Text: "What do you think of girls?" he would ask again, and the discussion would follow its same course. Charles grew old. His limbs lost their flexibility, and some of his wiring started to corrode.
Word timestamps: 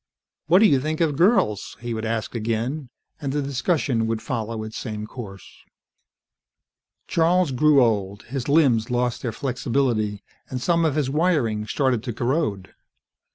"What 0.47 0.63
do 0.63 0.65
you 0.65 0.81
think 0.81 0.99
of 0.99 1.15
girls?" 1.15 1.77
he 1.79 1.93
would 1.93 2.05
ask 2.05 2.33
again, 2.33 2.89
and 3.21 3.31
the 3.31 3.39
discussion 3.43 4.07
would 4.07 4.19
follow 4.19 4.63
its 4.63 4.75
same 4.75 5.05
course. 5.05 5.45
Charles 7.07 7.51
grew 7.51 7.83
old. 7.83 8.23
His 8.23 8.49
limbs 8.49 8.89
lost 8.89 9.21
their 9.21 9.31
flexibility, 9.31 10.23
and 10.49 10.59
some 10.59 10.85
of 10.85 10.95
his 10.95 11.11
wiring 11.11 11.67
started 11.67 12.01
to 12.01 12.13
corrode. 12.13 12.73